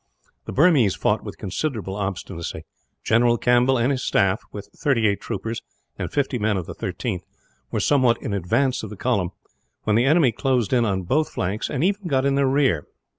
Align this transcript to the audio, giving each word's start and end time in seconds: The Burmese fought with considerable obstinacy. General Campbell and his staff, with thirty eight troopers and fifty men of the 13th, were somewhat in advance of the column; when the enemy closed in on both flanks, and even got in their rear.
The 0.45 0.51
Burmese 0.51 0.95
fought 0.95 1.23
with 1.23 1.37
considerable 1.37 1.95
obstinacy. 1.95 2.65
General 3.03 3.37
Campbell 3.37 3.77
and 3.77 3.91
his 3.91 4.01
staff, 4.03 4.41
with 4.51 4.67
thirty 4.75 5.05
eight 5.07 5.21
troopers 5.21 5.61
and 5.95 6.11
fifty 6.11 6.39
men 6.39 6.57
of 6.57 6.65
the 6.65 6.73
13th, 6.73 7.21
were 7.69 7.79
somewhat 7.79 8.19
in 8.19 8.33
advance 8.33 8.81
of 8.81 8.89
the 8.89 8.97
column; 8.97 9.29
when 9.83 9.95
the 9.95 10.05
enemy 10.05 10.31
closed 10.31 10.73
in 10.73 10.85
on 10.85 11.03
both 11.03 11.29
flanks, 11.29 11.69
and 11.69 11.83
even 11.83 12.07
got 12.07 12.25
in 12.25 12.33
their 12.33 12.47
rear. 12.49 12.87